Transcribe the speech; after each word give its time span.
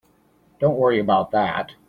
Don't 0.59 0.77
worry 0.79 0.97
about 0.99 1.29
that. 1.29 1.73